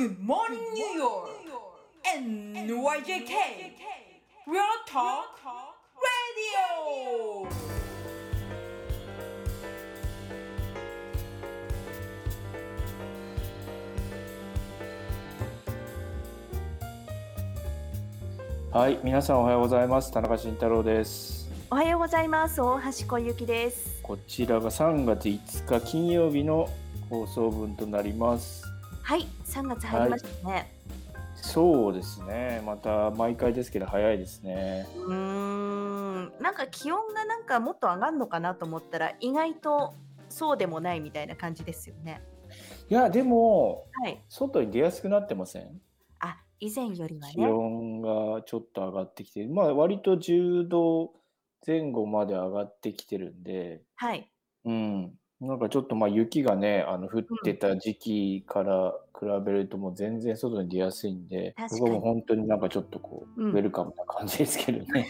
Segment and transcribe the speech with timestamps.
[0.00, 1.28] Good morning, New York!
[2.16, 3.34] NYJK!
[4.46, 5.36] Real Talk
[6.00, 7.46] Radio!
[18.72, 20.10] はい、皆さんおはようございます。
[20.10, 21.46] 田中慎太郎です。
[21.70, 22.62] おはようございます。
[22.62, 24.00] 大橋小雪です。
[24.02, 26.70] こちらが3月5日金曜日の
[27.10, 28.69] 放送分となります。
[29.10, 30.70] はい、3月入りましたね。
[31.34, 32.62] そうですね。
[32.64, 34.86] また毎回ですけど早いですね。
[35.04, 39.94] うーん、なんか気温がなんかもっと上がるのかなと思ったら意外と
[40.28, 42.22] そうでもないみたいな感じですよね。
[42.88, 44.22] いや、でも、はい。
[44.28, 45.80] 外に出やすくなってません？
[46.20, 47.48] あ、以前よりは気ね。
[47.48, 51.14] 温がちょっと上がってきて、まあ割と10度
[51.66, 54.32] 前後まで上がってきてるんで、はい。
[54.64, 55.19] うん。
[55.40, 65.08] なんかちょっとまあ雪がね、あの降ってた時期から比べるともう全然外に出やすいんで、確かに僕も本当になんかちょっとこう、うんウェルカムな感じですけどね。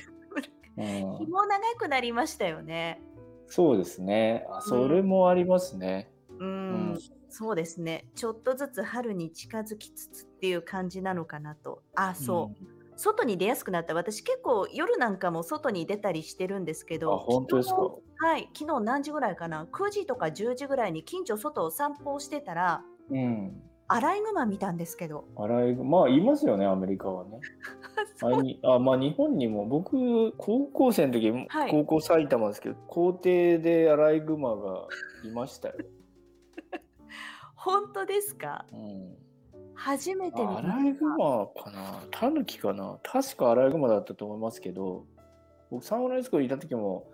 [0.77, 3.03] うん、日も長くなりましたよね。
[3.49, 4.47] そうですね。
[4.53, 6.13] あ、それもありますね。
[6.39, 8.07] うーうんん、そうですね。
[8.15, 11.83] ちょっとずつ春に近づきつつっていう感じなのかなと。
[11.97, 12.65] あ、そう。
[12.97, 13.95] 外に出やすくなった。
[13.95, 17.01] 私結構夜なんかも外に出たりしてるんですけうん。
[17.01, 17.15] ど。
[17.15, 17.77] あ、本当ですか？
[18.21, 23.63] 昨日はい、昨日何時ぐらいかな、9時とか10時ぐらいに近所外を散歩をしてたら、うん。
[23.89, 27.41] アライグマ見たんですけど、アライグまあ、いますよね、アメリカはね。
[28.23, 34.87] あにあまあ、日本にも、僕、高校生の時、はい高校埼玉ですけど、校庭でアライグマが
[35.25, 35.75] いましたよ。
[37.57, 38.67] 本当ですか？
[38.73, 39.17] うん。
[39.75, 40.69] 初めて見アた。
[40.69, 41.17] ライグマ
[41.49, 42.03] かな？
[42.11, 42.99] タヌキかな？
[43.03, 45.07] 確かアライグマだったと思いますけど、
[45.71, 47.10] 僕、サンフランシスコにいた時も、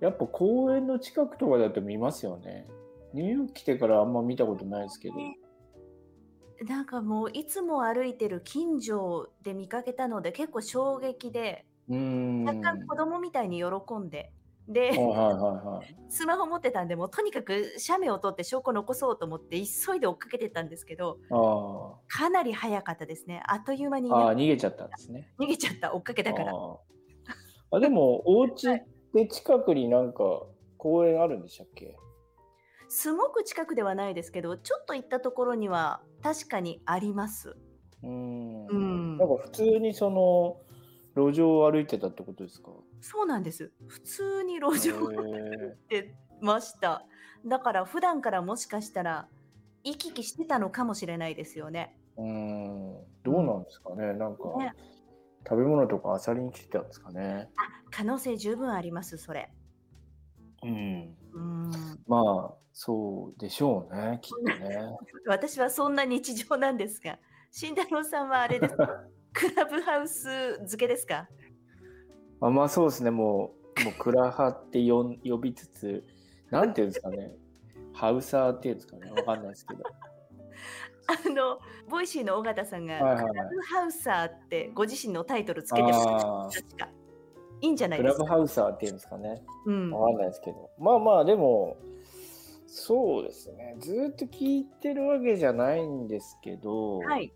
[0.00, 2.66] やっぱ公園の近くとかだと見ますよね。
[3.14, 5.14] ニューヨーク来てからあんま見たことないですけど。
[6.66, 11.66] なんかもういつも歩いてる近所で見かけたので結構衝撃で。
[11.90, 14.30] 若干子供みたいに喜んで、
[14.68, 15.96] で、はいはいはいはい。
[16.10, 23.42] スマホ持ってたんで、もうとにかく写メを撮って証拠残そうと思って急いで追っかけてたんですけど、あかなり早かったですね。
[23.46, 25.32] あっという間に逃げちゃったんですね。
[25.38, 26.52] 逃げちゃった、追っかけたから。
[27.70, 30.46] あでも、お家って近くになんか
[30.76, 31.96] 公園あるんでしたっけ？
[32.88, 37.58] すごく近くではないですけど、ちょっと行ったところには確かにあります。
[38.02, 38.66] うーん。
[38.68, 40.60] うんなんか普通にその、
[41.16, 42.70] 路上を歩いてたってことですか？
[43.00, 43.72] そうなんです。
[43.86, 47.06] 普通に路上を歩へいてました。
[47.46, 49.30] だから普段からもしかしたら
[49.84, 51.98] 行き来してたのかもしれないですよね。
[52.16, 52.28] ーうー
[53.02, 53.06] ん。
[53.24, 54.12] どうなんですかね？
[54.14, 54.72] なんか、ね
[55.48, 57.48] 食べ物とか漁りに来てたんですかね
[57.90, 59.50] 可能性十分あります、それ。
[60.62, 61.16] うん。
[61.34, 61.70] うん
[62.06, 64.76] まあ、そうでしょうね、きっとね。
[65.26, 67.18] 私はそんな日常なんですが、
[67.50, 69.04] 慎太郎さんはあれですか？
[69.32, 71.28] クラブハウス漬けですか？
[72.40, 76.04] あまあそうですね、もう、もう、クラハって呼ん呼びつつ、
[76.50, 77.32] なんていうんですかね、
[77.92, 79.82] ハウサーっていうんですかね、わかんないですけど。
[81.08, 81.58] あの、
[81.88, 86.88] Voicyの尾形さんが、はいはいはいクラブハウサーってご自身のタイトルつけてますあ確か。
[87.60, 88.34] いいんじゃなクラブいですか？
[88.34, 89.42] ハウサーっていうんですかね。
[89.66, 90.70] うん、わかんないですけど。
[90.78, 91.76] まあまあ、でも、
[92.66, 93.76] そうですね。
[93.80, 97.32] ずーっと聞いてるわけじゃないんですけど、はい。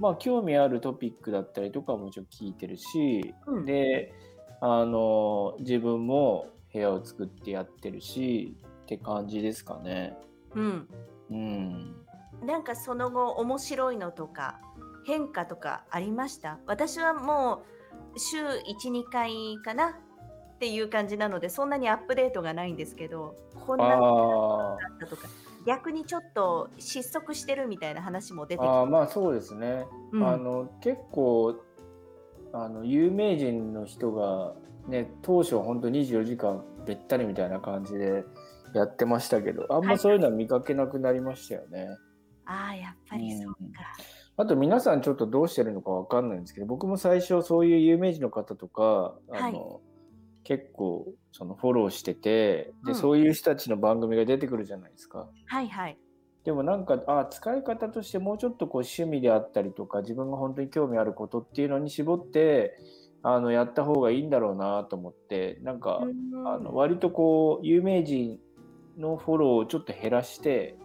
[0.00, 4.12] まあ、興味あるトピックだったりとかももちろん聞いてるし、うんで、
[4.60, 10.16] あの、自分も部屋を作ってやってるし、って感じですかね。
[10.54, 10.88] うん。
[11.30, 11.94] うん。
[12.44, 14.60] なんかその後面白いのとか
[15.06, 16.58] 変化とかありました？
[16.66, 17.62] 私はも
[18.14, 19.90] う週12回かな？
[19.90, 23.36] っていう感じなのでそんなにアップデートがないんですけど
[23.66, 25.28] こんなのあだったとか
[25.66, 29.84] 逆にちょっと失速してるみたいな話も出てきあまあそうですね。
[30.12, 30.26] うん。
[30.26, 31.56] あの結構
[32.52, 34.54] あの有名人の人が
[34.88, 38.24] ね当初は本当24時間べったりみたいな感じで
[38.72, 41.88] やってましたけどあんまそういうのは見かけなくなりましたよね。
[42.46, 43.58] ああやっぱりそうか、
[44.36, 49.80] あと皆さんちょっとどうしてるのかわかんないんですけど僕も最初そういう有名人の方とかあの、
[50.44, 52.94] 結構そのフォローしててで、うん。
[52.94, 55.28] そういう人たちの番組が出てくるじゃないですか。
[55.46, 55.98] はいはい。
[56.44, 62.78] でもなんかあ使い方としてもうちょっとこう趣味であったりとか自分が本当に興味あることっていうのに絞って
[63.24, 66.46] あのやった方がいいんだろうなと思ってなんか、うん。
[66.46, 68.38] あの割とこう有名人
[68.96, 70.78] のフォローをちょっと減らして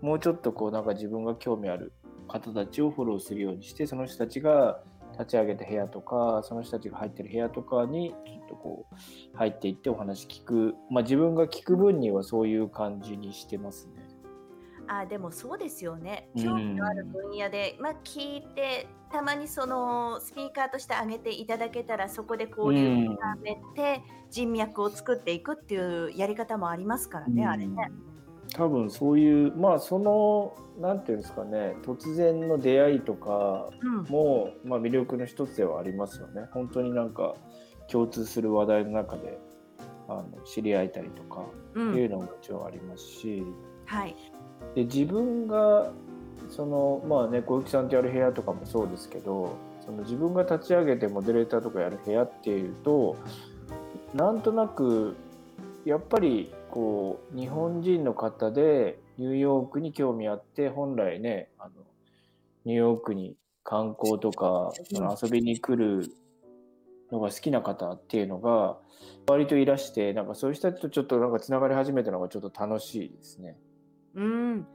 [0.00, 1.92] もうちょっとこうなんか自分が興味ある
[2.28, 4.80] 方たちをフォローするようにしてその人たちが
[5.12, 14.08] 立ち上げた部屋とかその人たちが入ってる部屋とかにちょっとこう入っていってお話聞くまあ自分が聞く分にはそういう感じにしてますね。
[14.90, 27.90] あでもそうですよねうん興味のある分野で、まあ、聞いてたまにそのスピーカーとして挙げていただけたらそこで交流を深めて人脈を作っていくっていうやり方もありますからね、あれね。
[28.54, 34.02] 多分そういうまあそのなんていうんですかね突然の出会いとかうん。
[34.04, 36.48] も、まあ、魅力の一つではありますよね。
[36.52, 37.34] 本当になんか
[37.88, 39.38] 共通する話題の中で
[40.08, 41.94] あの知り合えたりとかうん。
[41.94, 43.42] いうのももちろんありますし、
[43.86, 44.16] はい。
[44.74, 45.92] で自分が
[46.48, 53.16] そのまあね小雪さんとやる部屋とかもそうですけどその自分が立ち上げてモデレーターとかやる部屋っていうと
[54.14, 55.16] なんとなく
[55.84, 61.70] やっぱりこう日本人の方でニューヨークに興味あって本来ねあの
[62.64, 66.14] ニューヨークに観光とかその遊びに来る
[67.10, 68.78] のが好きな方っていうのが
[69.26, 73.56] 割といらしてなんかそういう人たちとちょっとなんかつながり始めたのがちょっと楽しいですね。
[74.14, 74.52] うん。
[74.52, 74.66] うん。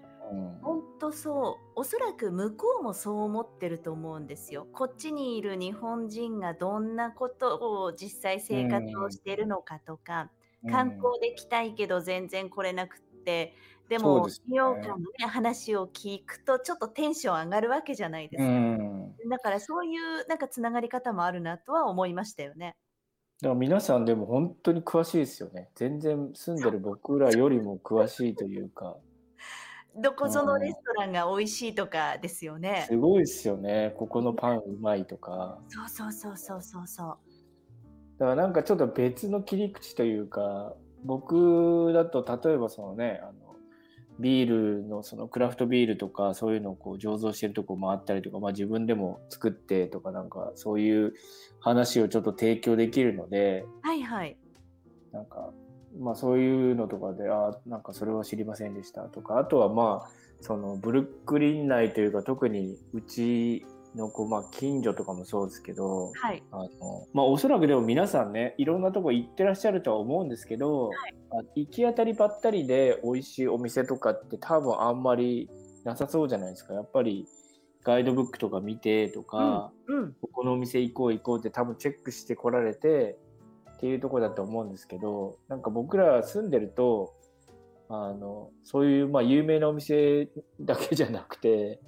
[0.61, 1.71] 本当そう。
[1.75, 4.67] おそらく向こうもそう思ってると思うんですよ。
[4.71, 10.31] こっちにいる日本人がどんなことを実際生活をしているのかとか、
[10.69, 13.55] 観光で来たいけど全然来れなくって
[13.89, 18.51] でもそうですねニューヨークの、ね、話を聞くとちょっとテンション上がるわけじゃないですうか。
[18.51, 22.75] ん、だからそういうなんかつながり方もあるなとは思いましたよね。
[23.41, 25.69] だから皆さんでも本当に詳しいですよね。
[25.75, 28.95] 全然住んでる僕らよりも詳しいというか、
[29.95, 32.85] どこぞのレストランが美味しいとかですよね。
[32.87, 33.93] すごいですよね。
[33.97, 35.59] ここのパンうまいとか。
[35.67, 37.17] そうそうそうそうそうそう。
[38.23, 40.73] だからなんかちょっと別の切り口というか、
[41.03, 43.33] 僕だと例えばそのね、あの
[44.17, 51.15] ビールのそのクラフトビールとかそういうのをこう醸造してるとこもあったりとか、まあ、自分でも作ってとかなんかそういう
[51.59, 54.37] 話をちょっと提供できるので、はいはい。
[55.11, 55.49] なんか、
[55.99, 60.09] まあそういうのとかで、あなんかそれは知りませんでしたとか、あとはまあ、
[60.39, 66.43] そのブルックリン内というか、特にうちのこう、まあ近所とかもそうですけど、はい。
[66.51, 70.91] あのまあおそらくでも皆さんね、いろんなとこ行ってらっしゃるとは思うんですけど、
[71.31, 75.49] あ行き当たりばったりで美味しいお店とかって多分あんまり
[75.83, 76.73] なさそうじゃないですか。
[76.73, 77.27] やっぱり
[77.83, 80.13] ガイドブックとか見てとか、うん。
[80.21, 83.17] ここのお店行こう行こうって多分チェックして来られて
[83.83, 87.13] っていうところだと思うんですけどなんか僕ら住んでると
[87.89, 90.29] あのそういうまあ有名なお店
[90.61, 91.79] だけじゃなくてはい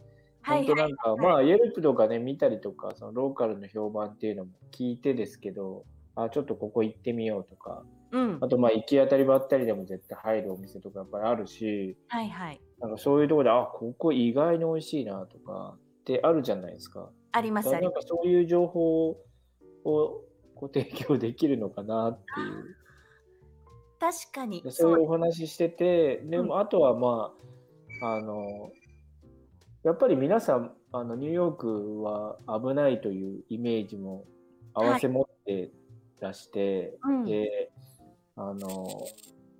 [0.45, 8.47] 本当なんか、まあ、イェルプとかね、見たりとか、そのローカルの評判っていうのも聞いてですけど、あ、ちょっとここ行ってみようとか、うんあ。
[8.47, 12.62] と、まあ、行き当たりばったりでも絶対入るお店とかやっぱりあるし、はいはい。
[12.80, 17.09] なんかそういうところで、あ、ここ意外に美味しいなとかってあるじゃないですか。
[17.31, 17.95] ありますあります。
[17.95, 19.18] だからなんかそういう情報を
[19.83, 22.75] こう提供できるのかなっていう。
[24.00, 24.71] 確かにで。
[24.71, 27.33] そういうお話ししてて、でもあとはま
[28.01, 28.71] あ、あの、
[29.86, 34.26] やっぱり皆さん、あのニューヨークは危ないというイメージも
[34.74, 35.70] 合わせ持って
[36.20, 37.72] らして、うんで、
[38.36, 38.90] あの、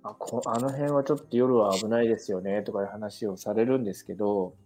[0.02, 4.56] あこあの辺はちょっと夜は危ないですよねとかいう話をされるんですけど、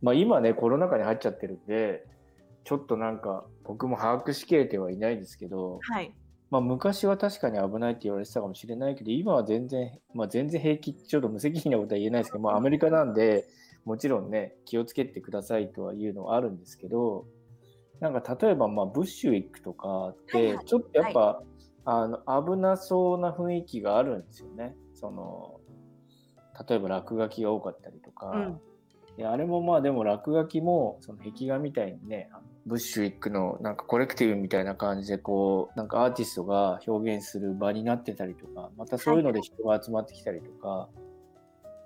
[0.00, 2.06] まあ今ね、コロナ禍に入っちゃってるんで、
[2.64, 6.14] ちょっとなんか僕も把握しきれてはいないですけど、はい。
[6.50, 13.46] まあ、昔は確かに危ないって言われてたかもしれないけど、今は全然、まあ、全然平気、ちょっと無責任なことは言えないですけど、まあ、アメリカなんで、
[13.84, 17.26] もちろんね、気をつけてくださいとはいうのはあるんですけど、
[18.00, 20.58] なんか例えば、まあ、ブッシュウィックとかっはいは、い。
[20.58, 21.42] てちょっとやっぱ、
[21.84, 24.76] あの危なそうな雰囲気があるんですよね。
[24.94, 25.60] その
[26.68, 28.60] 例えば落書きが多かったりとか、うん。
[29.16, 32.30] であれもまあでも落書きもその壁画みたいにね
[32.66, 40.88] ブッシュウィックのなんかコレクティブみたいな感じでこうなんかアーティストが表現する場になってたりとかまたそういうので人が集まってきたりとか、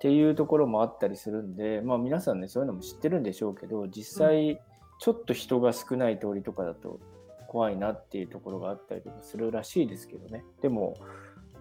[0.05, 4.61] っていうところもあったりするんでまあ皆さんねそういうのも知ってるんでしょうけど実際
[4.99, 6.99] ちょっと人が少ない通りとかだと
[7.47, 10.95] 怖いなっていうところがあったりとかするらしいですけどねでも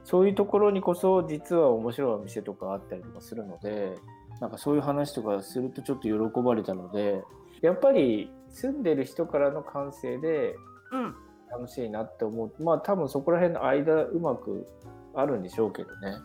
[0.05, 3.95] そういうところにこそ実は面白いお店とかあったりとかするので
[4.43, 7.23] なんかそういう話とかするとちょっと喜ばれたので
[7.63, 10.55] やっぱり住んでる人からの感性で
[10.93, 11.15] うん。
[11.51, 14.67] 楽しいなって思うまあ多分そこら辺の間うまく
[15.15, 16.19] あるんでしょうけどね。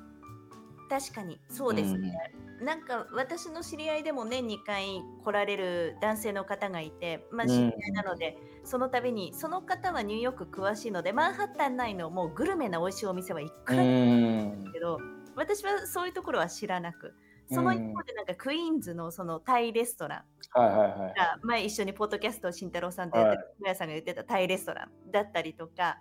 [0.89, 2.13] 確かにそうですね。
[2.61, 14.99] なんか私の知り合いでも年2回来られる男性の方がいて、まあ、うん知り合いなので、その度にその方はニューヨーク詳しいのでマンハッタン内のもうグルメな美味しいお店はいくうらでもんけど、
[15.35, 17.13] 私はそういうところは知らなく
[17.51, 20.23] その一方でなんかクイーンズのそのタイレストラン。
[20.51, 25.99] が前一緒にポッドキャストを慎太郎さんとやってる小屋さんが言ってたタイレストランだったりとか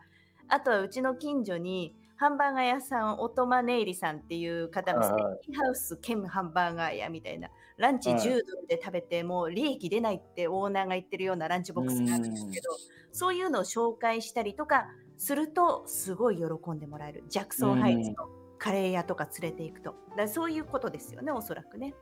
[0.48, 12.70] あとはうちの近所にハンバーガー屋さん、オトマネイリさんっていう方のステーキハウス兼ハンバーガー屋みたいな、ランチはい10ドルで食べて、もう利益出ないってオーナーが言ってるようなランチボックスがあるんですけど、
[13.12, 17.22] そういうのを紹介したりとかすると、すごい喜んでもらえる。
[17.28, 18.16] ジャクソンハイツの
[18.58, 19.94] カレー屋とか連れて行くと。
[20.16, 21.94] だそういうことですよね、おそらくね。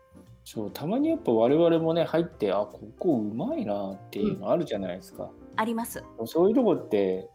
[0.44, 6.02] そうたまにやっぱ我々もね入ってあここうまいなっていうのあるじゃないですか、あります。
[6.24, 7.28] そういうとこって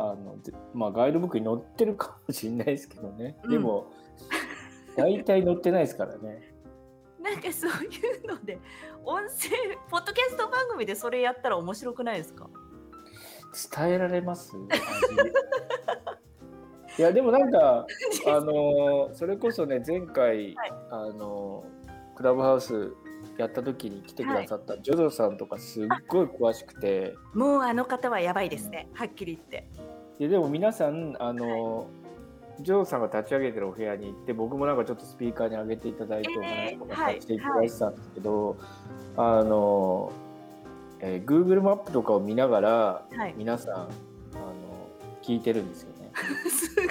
[0.00, 3.50] あのぜまあガイドブックに載ってるかもしれないですけどね、うん。
[3.50, 3.92] でも
[4.96, 6.54] 大体載ってないですからね。
[7.20, 8.58] なんかそういうので、
[9.04, 9.50] 音声、
[9.90, 12.48] ポッドキャスト番組でそれやったら面白くないですか？
[13.78, 14.52] 伝えられます
[16.98, 17.86] いやでもなんか
[18.28, 20.72] あのそれこそね前回、はい。
[20.90, 21.64] あの
[22.16, 22.92] クラブハウス
[23.40, 29.66] やった時に来てくださったジョジョさんとかすっごい詳しくて、もうあの方はやばいですね、はっきり言って。
[30.18, 31.88] ででも皆さんあの、
[32.60, 38.56] ジョーさんが立ち上げてるお部屋に行って僕もなんかちょっとスピーカーに上げていただいてお話とかさせていただいてたんですけど、
[39.16, 40.12] あの、
[41.00, 42.70] えー Google マップとかを見ながら
[43.16, 43.34] はい。
[43.36, 43.90] 皆さんあの
[45.22, 46.12] 聞いてるんですよね。
[46.50, 46.90] すごい。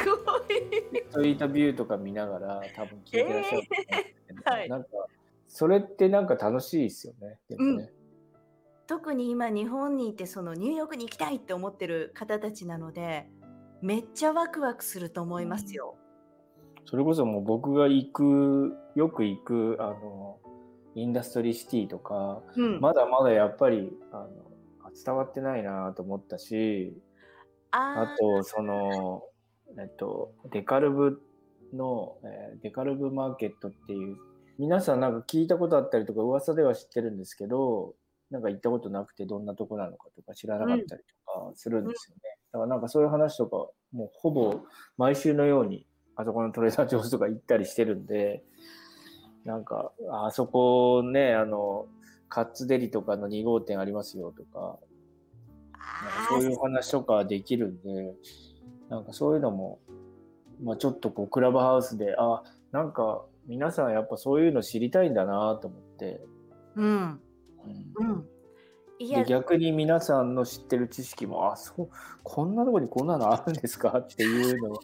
[1.11, 4.89] ツイートビューとか見ながら多分聞いてらっしゃると思うんですけど、えーはいなんか
[5.49, 7.37] それってなんか楽しいですよね。
[7.49, 7.91] でもね
[8.87, 13.27] 特に今日本にいてそのニューヨークに行きたいって思ってる方たちなので
[13.81, 15.95] めっちゃワクワクすると思いますよ。
[16.85, 20.39] それこそもう僕が行くよく行くあの
[20.95, 24.27] インダストリーシティとかうん、まだまだやっぱりあの
[24.83, 26.93] あ伝わってないなと思ったし
[27.71, 29.23] ああとその、
[29.79, 31.21] えっと、デカルブ
[31.73, 34.17] の、えーデカルブマーケットっていう
[34.59, 37.95] 皆さんなんか聞いたことあったりとか噂では知ってるんですけど
[38.29, 43.55] なんか行ったことなくてどんなとこなのかとか知らなかったりとかするんですよね、だからなんかそういう話とか
[43.93, 44.61] もうほぼ
[44.97, 48.43] 毎週のようにあそこのトレーダー上手とか行ったりしてるんで
[49.45, 51.87] なんかあそこねあの
[52.27, 54.77] カッツデリとかの2号店ありますよとか
[55.73, 58.13] あそういうお話とかできるんで、
[58.89, 59.79] なんかそういうのも、
[60.61, 66.21] まあ、ちょっとこうクラブハウスで、あ、なんか皆さんやっぱそういうの知りたいんだなと思って、
[66.75, 67.19] うんうん
[67.97, 68.25] うん。
[68.99, 71.89] いやで逆に皆さんの知ってる知識も、あ、そう、
[72.23, 74.75] こんなとこにこんなのあるんですかっていうの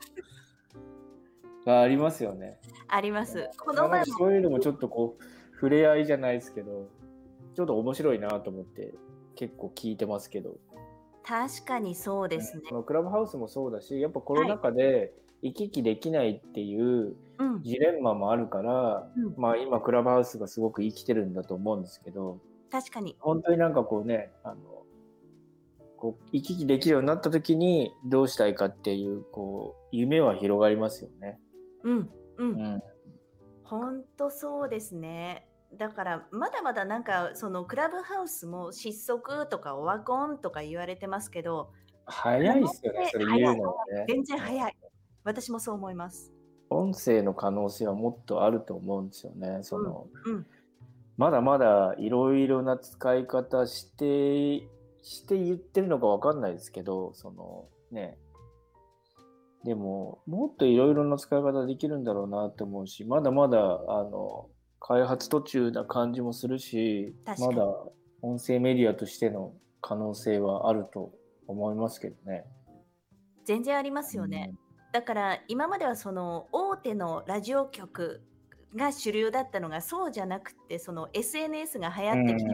[1.64, 2.60] がありますよね。
[2.88, 3.52] あります。
[3.60, 6.90] この前もそういうのもちょっとこう、触れ合いじゃないですけど、
[7.54, 8.96] ちょっと面白いなと思って
[9.36, 10.56] 結構聞いてますけど。
[11.24, 12.64] 確かにそうですね。
[12.84, 15.14] クラブハウスもそうだしやっぱコロナ禍で
[15.46, 22.40] 行き来できないっていううんジレンマもあるから、うんまあ今クラブハウスがすごく生きてるんだと思うんですけど
[22.72, 23.16] 確かに。
[23.20, 24.56] 本当になんかこうねあの
[25.98, 31.40] こう行き来できるようになった時にどうしたいかっていうこう夢は広がりますよね。
[31.84, 32.10] うんう。
[32.38, 32.84] うんん、
[33.64, 35.48] 本当そうですね。
[35.78, 41.72] だからまだまだなんかそのクラブハウスも失速とかオワコンとか言われてますけど
[42.06, 44.06] 早いっすよねそれ言うのね。
[44.08, 44.78] 全然早い。
[45.26, 46.32] 私もそう思います。
[46.70, 49.60] 音声の可能性はもっとあると思うんですよね。
[49.64, 50.46] そのうん
[51.18, 54.68] まだまだいろいろな使い方して
[55.02, 58.18] して言ってるのかわかんないですけど、そのね。
[59.64, 67.66] でも、もっといろいろな使い方できるんだろうなって思うし、まだまだあの開発途中な感じもするし、まだ
[68.22, 71.14] 音声メディアとしての可能性はあると
[71.48, 72.46] 思いますけどね。
[73.46, 74.54] 全然ありますよね。
[74.96, 78.22] だから今まではその大手のラジオ局
[78.78, 82.52] が主流だったのがそうじゃなくてその SNS が流行ってきて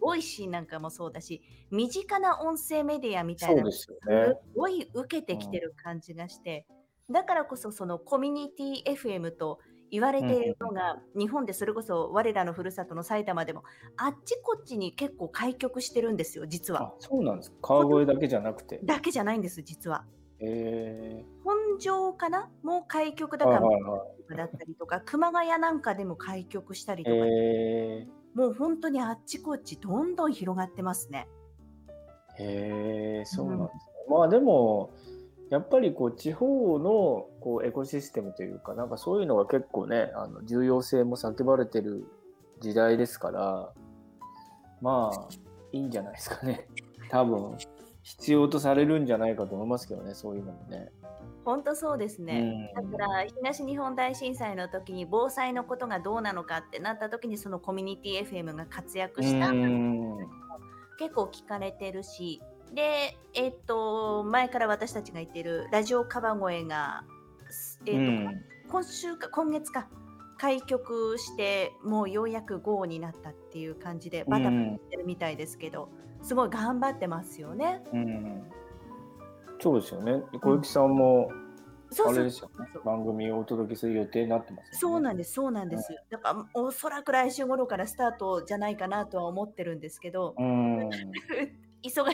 [0.00, 3.88] Voicyなんかもそうだし身近な音声メディアみたいなす。
[4.54, 6.66] ごい受けてきてる感じがして
[7.10, 9.58] だからこそそのコミュニティ FM と
[9.90, 13.64] 言われているのが日本でそれこそ我らのふるさとの埼玉でも
[13.96, 17.56] あっちこっちに結構開局してるんですよ実はあ、そうなんですか。
[17.60, 18.78] 川越だけじゃなくて。
[18.84, 20.04] だけじゃないんです実は
[20.42, 22.50] え本庄かな？
[22.62, 23.60] もう開局ー、だから。
[24.36, 31.28] だったりとか 熊谷なんかでも開局したりとか、えーもう本当にあっちこっちどんどん広がってますね。
[32.38, 33.82] へえ、そうなんですね。
[34.08, 34.90] まあでも、
[35.50, 42.06] やっぱりこう地方のこうエコシステムというか、なんかそういうのが結構ね、あの重要性も叫ばれてる
[42.60, 43.72] 時代ですから、
[44.80, 45.28] まあ
[45.72, 46.66] いいんじゃないですかね。
[47.10, 47.58] 多分
[48.02, 50.90] 必要とされるんじゃないかと思いますけどね、そういうのもね。
[51.44, 52.70] 本当そうですね。
[52.76, 52.90] うん。
[52.90, 59.48] だから東日本大震災の時に防災のことがどうなのかってなった時にそのコミュニティ FM が活躍した。
[59.48, 60.18] うん。
[60.98, 62.42] 結構聞かれてるし。
[62.74, 67.04] でえっと前から私たちが言ってるラジオカバ声が
[67.84, 68.44] えーとうん。
[68.70, 69.88] 今週か今月か
[70.38, 75.88] 開局してもうようやく GO になったっていう感じでバタバタしてるみたいですけど、
[76.22, 77.82] すごい頑張ってますよね。
[77.92, 78.42] うん。
[79.60, 80.22] そうですよね。
[80.40, 81.30] 小雪さんも
[81.92, 82.14] そうそう。
[82.14, 82.66] あれですよね。
[82.84, 84.78] 番組をお届けする予定になってますよね。
[84.78, 85.94] そうなんです、そうなんです。
[86.10, 90.90] だからおそらく来週頃からスタートじゃないかなとは思ってるんですけど、うん。
[91.84, 92.12] 忙か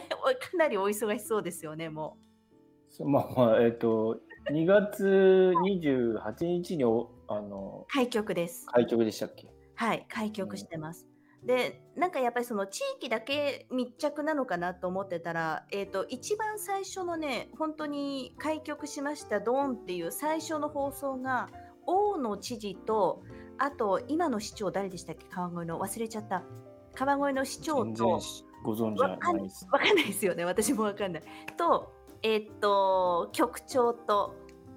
[0.56, 2.16] なりお忙しそうですよね、も
[2.88, 4.18] そうまあまあえっ、と
[4.50, 7.92] 2月28日におあのう。
[7.92, 8.66] 開局です。
[8.66, 9.48] 開局でしたっけ？
[9.74, 11.06] はい、開局してます。
[11.44, 21.48] で、なんかやっぱりその地域だけ密着なのかなと思ってたら、えっ、と、一番最初のね、本当に開局しました、ドーンっていう最初の放送が、
[21.86, 23.22] 大野知事と、
[23.56, 25.26] あと、今の市長誰でしたっけ？
[25.26, 26.42] 川越の、忘れちゃった。
[26.94, 28.20] 川越の市長全と然、
[28.64, 29.66] ご存知はないです。
[29.70, 31.22] わかんないですよね、私もわかんない。
[31.56, 31.92] と、
[32.22, 34.34] えっと、局長と、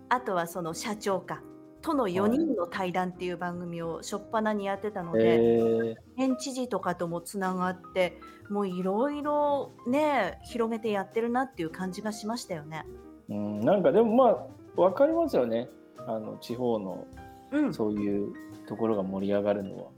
[0.09, 1.41] あとはその社長か、
[1.81, 5.95] との4人の対談っていう番組を初っ端にやってたので、えー。
[6.15, 8.19] 県知事とかともつながって、
[8.49, 12.85] もういろいろね、広げてやってるなっていう感じがしましたよね。
[13.29, 15.69] うん、なんかでもまあ分かりますよね。
[16.07, 17.05] あの地方の
[17.51, 18.33] うん、そういう
[18.65, 19.91] ところが盛り上がるのは。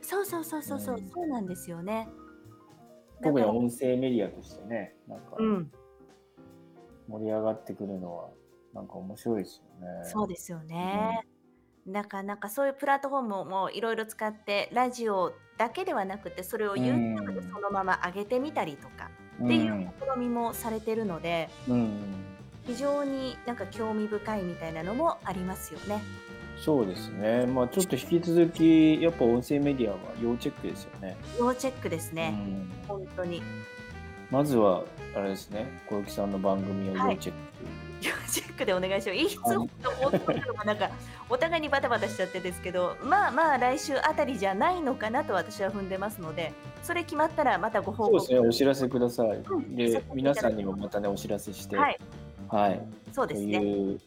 [0.00, 1.08] そうそうそうそうそう、うん。
[1.08, 2.08] そうなんですよね。
[3.22, 5.70] 特に音声メディアとしてねなんかうん、
[7.08, 8.28] 盛り上がってくるのは
[8.74, 10.04] なんか面白いですよね。
[10.04, 11.24] そうですよね。
[11.86, 21.92] だからなんかそういうプラットフォームもいろいろ使ってラジオだけではなくてそれをうん YouTube でそのまま上げてみたりとかうんっていう試みもされてるのでうん、
[22.64, 26.02] 非常になんか興味深いみたいなのもありますよね。
[26.56, 27.46] そうですね。
[27.46, 31.16] まあちょっと引き続きやっぱ音声メディアは要チェックですよね。
[31.38, 33.42] 要チェックですね、うん、本当に。
[34.30, 37.83] まずはあれですね小雪さんの番組を要チェック。
[38.02, 39.14] 要チェックでお願いします。
[39.14, 40.90] いつ本当放送するのかなんか
[41.28, 48.20] お互いにバタバタしちゃってですけど、まあまあ来週あたりじゃないのかなと私は踏んでますので、それ決まったらまたご報告。
[48.20, 49.28] そうですね、お知らせください。
[49.28, 51.98] うんで、皆さんにもまたね、お知らせして、はい、
[52.48, 53.58] はい、とそうですね。
[53.58, 54.00] いう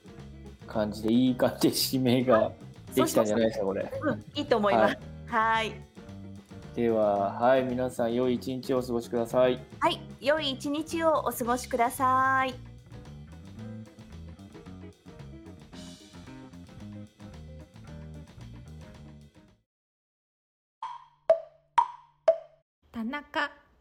[0.68, 2.52] 感じで、いい感じで指名が
[2.94, 3.92] できたんじゃないですか、これ。
[4.02, 4.98] うん、いいと思います。
[5.28, 5.72] はい。
[6.76, 9.60] では、はい、皆さん、良い一日をお過ごしください。
[9.80, 12.67] はい、良い一日をお過ごしください。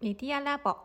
[0.00, 0.76] 田中メディアラボ